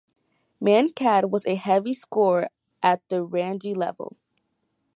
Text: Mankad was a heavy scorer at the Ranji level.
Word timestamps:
Mankad 0.59 1.29
was 1.29 1.45
a 1.45 1.53
heavy 1.53 1.93
scorer 1.93 2.49
at 2.81 3.07
the 3.09 3.23
Ranji 3.23 3.75
level. 3.75 4.17